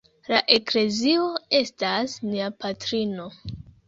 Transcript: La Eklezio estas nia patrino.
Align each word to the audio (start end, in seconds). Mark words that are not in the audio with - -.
La 0.29 0.37
Eklezio 0.53 1.27
estas 1.57 2.15
nia 2.31 2.47
patrino. 2.65 3.27